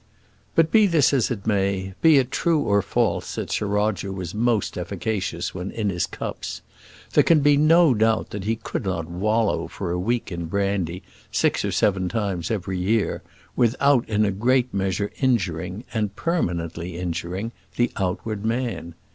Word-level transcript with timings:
But 0.55 0.71
be 0.71 0.87
this 0.87 1.13
as 1.13 1.29
it 1.29 1.45
may, 1.45 1.93
be 2.01 2.17
it 2.17 2.31
true 2.31 2.57
or 2.61 2.81
false 2.81 3.35
that 3.35 3.51
Sir 3.51 3.67
Roger 3.67 4.11
was 4.11 4.33
most 4.33 4.75
efficacious 4.75 5.53
when 5.53 5.69
in 5.69 5.91
his 5.91 6.07
cups, 6.07 6.63
there 7.13 7.23
can 7.23 7.41
be 7.41 7.55
no 7.55 7.93
doubt 7.93 8.31
that 8.31 8.43
he 8.45 8.55
could 8.55 8.83
not 8.83 9.07
wallow 9.07 9.67
for 9.67 9.91
a 9.91 9.99
week 9.99 10.31
in 10.31 10.45
brandy, 10.45 11.03
six 11.31 11.63
or 11.63 11.71
seven 11.71 12.09
times 12.09 12.49
every 12.49 12.79
year, 12.79 13.21
without 13.55 14.09
in 14.09 14.25
a 14.25 14.31
great 14.31 14.73
measure 14.73 15.11
injuring, 15.21 15.83
and 15.93 16.15
permanently 16.15 16.97
injuring, 16.97 17.51
the 17.75 17.91
outward 17.95 18.43
man. 18.43 18.95